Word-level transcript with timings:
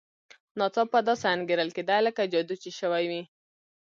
ناڅاپه 0.57 0.99
داسې 1.07 1.25
انګېرل 1.35 1.69
کېده 1.75 1.97
لکه 2.07 2.21
جادو 2.33 2.55
چې 2.63 2.69
شوی 2.79 3.05
وي. 3.11 3.21